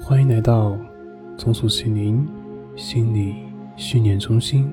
[0.00, 0.78] 欢迎来到
[1.36, 2.26] 重塑心灵
[2.76, 3.34] 心理
[3.76, 4.70] 训练中心。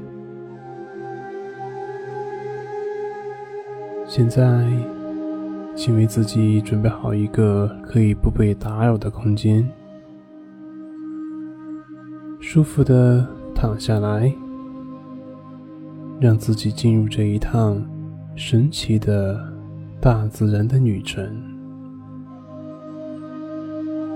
[4.08, 4.66] 现在，
[5.76, 9.70] 请为自己准备好一个可以不被打扰的空间，
[12.40, 14.34] 舒服的躺下来，
[16.22, 17.84] 让自己进入这一趟
[18.36, 19.38] 神奇的
[20.00, 21.55] 大自然的旅程。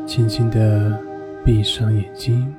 [0.09, 0.99] 轻轻的
[1.45, 2.51] 闭上眼睛，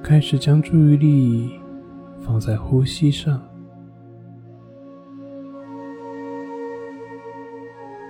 [0.00, 1.58] 开始将注意力
[2.20, 3.42] 放在呼吸上，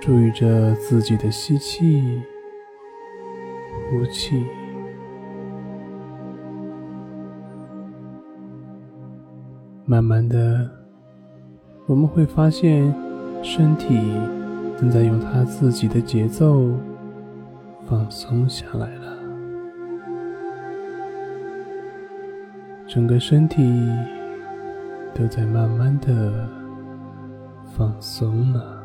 [0.02, 2.22] 注意着自己的吸气、
[3.88, 4.44] 呼气，
[9.86, 10.70] 慢慢的，
[11.86, 12.94] 我们会发现
[13.42, 13.98] 身体。
[14.80, 16.70] 正在用他自己的节奏
[17.84, 19.18] 放松下来了，
[22.86, 23.60] 整个身体
[25.12, 26.48] 都在慢慢的
[27.76, 28.80] 放松了。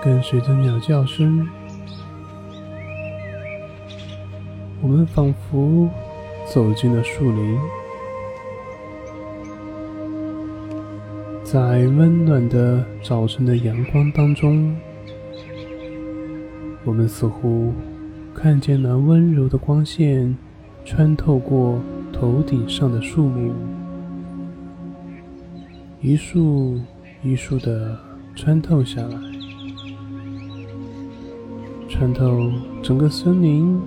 [0.00, 1.48] 跟随着鸟叫声，
[4.80, 5.88] 我们仿佛
[6.46, 7.58] 走进了树林。
[11.52, 14.74] 在温暖的早晨的阳光当中，
[16.82, 17.74] 我们似乎
[18.34, 20.34] 看见了温柔的光线
[20.82, 21.78] 穿透过
[22.10, 23.52] 头顶上的树木，
[26.00, 26.80] 一束
[27.22, 28.00] 一束的
[28.34, 29.18] 穿透下来，
[31.86, 32.50] 穿透
[32.82, 33.78] 整个森林，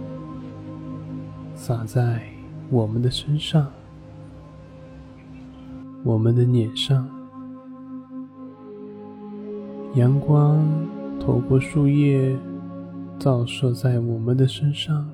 [1.55, 2.21] 洒在
[2.69, 3.65] 我们的身上，
[6.03, 7.14] 我们的脸上。
[9.95, 10.61] 阳光
[11.21, 12.37] 透过树叶
[13.17, 15.09] 照射在我们的身上，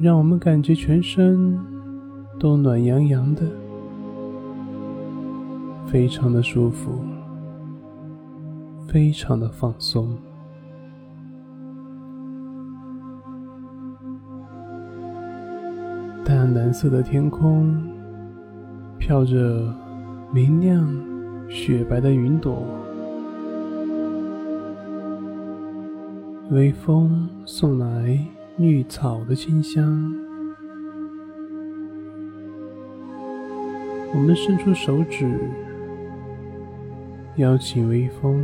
[0.00, 1.58] 让我们感觉全身
[2.40, 3.42] 都暖洋洋的，
[5.86, 6.92] 非常的舒服，
[8.88, 10.16] 非常的放松。
[16.24, 17.78] 淡蓝色的天空
[18.98, 19.70] 飘着
[20.32, 21.11] 明亮。
[21.48, 22.64] 雪白的云朵，
[26.50, 28.18] 微风送来
[28.56, 30.14] 绿草的清香。
[34.14, 35.38] 我们伸出手指，
[37.36, 38.42] 邀请微风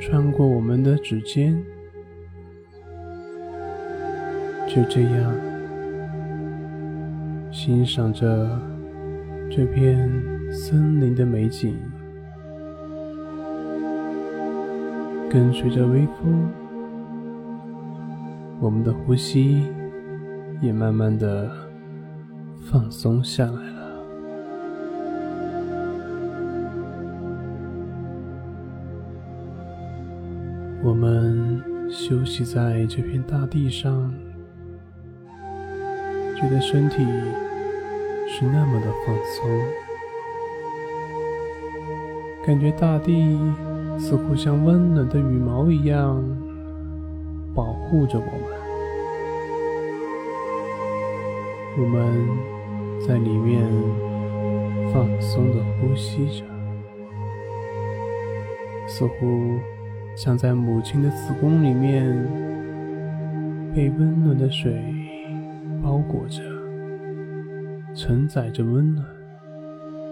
[0.00, 1.62] 穿过我们的指尖，
[4.66, 5.32] 就这样
[7.52, 8.60] 欣赏着
[9.48, 10.10] 这片
[10.56, 11.76] 森林的美景。
[15.28, 16.48] 跟随着微风，
[18.58, 19.66] 我们的呼吸
[20.62, 21.52] 也慢慢的
[22.70, 23.76] 放松下来了。
[30.82, 34.10] 我们休息在这片大地上，
[36.34, 37.04] 觉得身体
[38.26, 39.85] 是那么的放松，
[42.46, 43.36] 感觉大地。
[43.98, 46.22] 似乎像温暖的羽毛一样
[47.54, 48.42] 保护着我们，
[51.78, 53.64] 我们在里面
[54.92, 56.44] 放松的呼吸着，
[58.86, 59.58] 似乎
[60.14, 62.14] 像在母亲的子宫里面
[63.74, 64.78] 被温暖的水
[65.82, 66.42] 包裹着，
[67.94, 69.06] 承载着温暖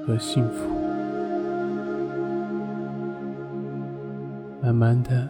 [0.06, 0.84] 和幸福。
[4.64, 5.28] 慢慢的，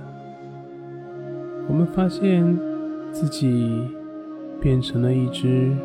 [1.68, 2.56] 我们发现
[3.10, 3.82] 自己
[4.60, 5.76] 变成了一只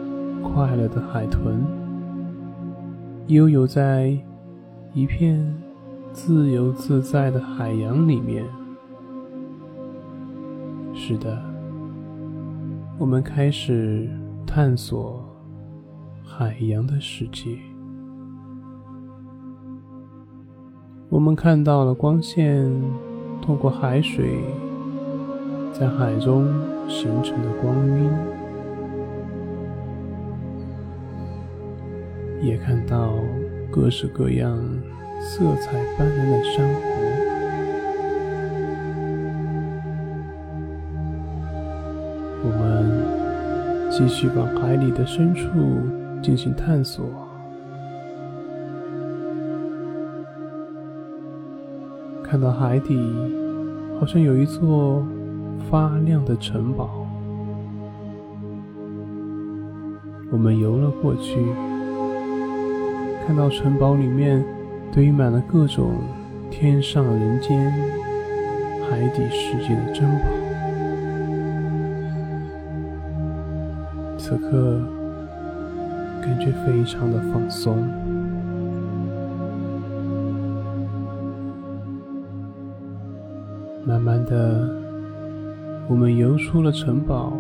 [0.44, 1.66] 快乐的海豚，
[3.26, 4.16] 悠游在
[4.94, 5.44] 一片
[6.14, 8.46] 自由自在的海洋里面。
[10.94, 11.42] 是的，
[13.00, 14.08] 我们开始
[14.46, 15.28] 探索
[16.24, 17.58] 海洋的世界。
[21.10, 22.72] 我们看到了光线。
[23.42, 24.44] 透过海水
[25.74, 26.48] 在海中
[26.88, 28.10] 形成的光晕，
[32.42, 33.14] 也看到
[33.72, 34.58] 各式各样、
[35.20, 36.82] 色彩斑斓的珊瑚。
[42.42, 45.50] 我们继续往海里的深处
[46.22, 47.06] 进行探索，
[52.30, 52.96] 看到海底
[54.00, 55.04] 好像有一座
[55.68, 56.88] 发亮的城堡，
[60.32, 61.44] 我们游了过去，
[63.26, 64.46] 看到城堡里面
[64.92, 65.90] 堆满了各种
[66.52, 67.72] 天上人间、
[68.88, 70.26] 海底世界的珍宝。
[74.20, 74.80] 此刻
[76.22, 77.76] 感觉非常的放松。
[83.86, 84.70] 慢慢的，
[85.88, 87.34] 我们游出了城堡，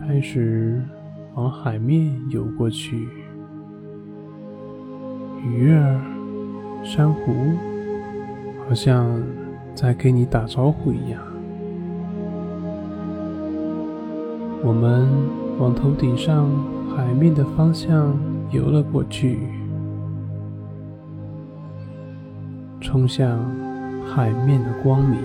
[0.00, 0.82] 开始
[1.34, 3.08] 往海面游过去。
[5.46, 6.00] 鱼儿、
[6.82, 7.32] 珊瑚，
[8.66, 9.22] 好像
[9.74, 11.20] 在跟你打招呼一样。
[14.64, 15.06] 我们
[15.58, 16.50] 往头顶上
[16.96, 18.18] 海面的方向
[18.50, 19.38] 游了过去，
[22.80, 23.38] 冲向。
[24.06, 25.20] 海面的光明。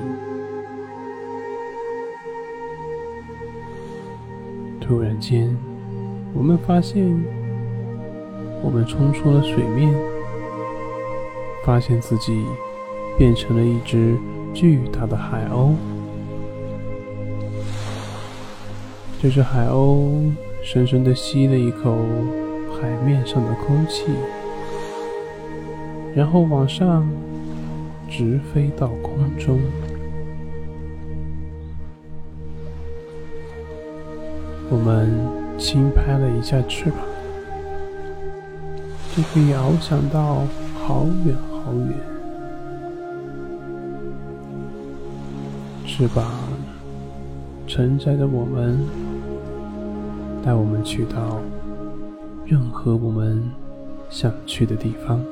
[4.80, 5.56] 突然间，
[6.34, 7.06] 我们发现，
[8.64, 9.94] 我们冲出了水面，
[11.64, 12.44] 发现自己
[13.18, 14.18] 变成了一只
[14.54, 15.74] 巨大的海鸥。
[19.22, 20.32] 这只海鸥
[20.64, 21.98] 深深的吸了一口
[22.82, 24.06] 海面上的空气，
[26.16, 27.08] 然后往上。
[28.10, 29.60] 直飞到空中，
[34.70, 35.10] 我们
[35.58, 37.00] 轻拍了一下翅膀，
[39.16, 40.44] 就可以翱翔到
[40.84, 41.94] 好远好远。
[45.86, 46.26] 翅膀
[47.68, 48.80] 承载着我们，
[50.44, 51.40] 带我们去到
[52.46, 53.44] 任何我们
[54.10, 55.24] 想去的地方。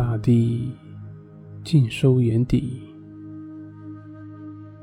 [0.00, 0.72] 大地
[1.62, 2.80] 尽收眼底，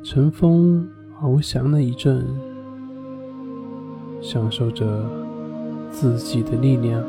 [0.04, 0.88] 乘风
[1.20, 2.24] 翱翔了一阵，
[4.22, 5.04] 享受着
[5.90, 7.04] 自己的力量，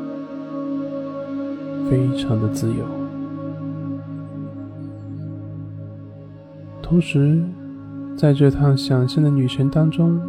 [1.87, 2.83] 非常的自由。
[6.81, 7.43] 同时，
[8.17, 10.19] 在这趟想象的旅程当中，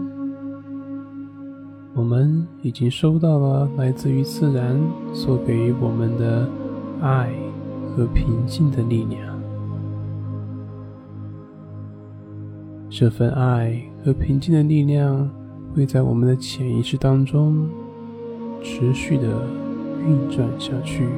[1.94, 4.78] 我们已经收到了来自于自然
[5.14, 6.46] 所给予我们的
[7.00, 7.32] 爱。
[7.96, 9.40] 和平静的力量，
[12.88, 15.28] 这份爱和平静的力量
[15.74, 17.68] 会在我们的潜意识当中
[18.62, 19.26] 持续的
[20.06, 21.08] 运转下去，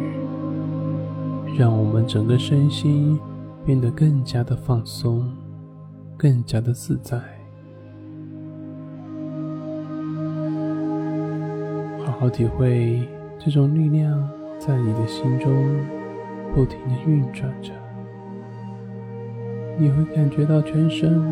[1.58, 3.18] 让我们整个身心
[3.64, 5.30] 变得更加的放松，
[6.16, 7.20] 更加的自在。
[12.04, 13.06] 好好体会
[13.38, 14.28] 这种力量
[14.58, 15.52] 在你的心中。
[16.54, 17.72] 不停的运转着，
[19.78, 21.24] 你会感觉到全身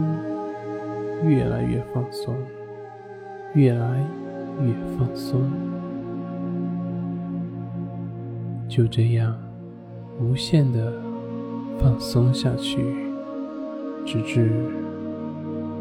[1.23, 2.35] 越来越放松，
[3.53, 4.03] 越来
[4.63, 5.43] 越放松，
[8.67, 9.37] 就这样
[10.19, 10.91] 无限的
[11.79, 12.83] 放松下去，
[14.07, 14.51] 直至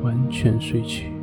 [0.02, 1.14] 完全睡去。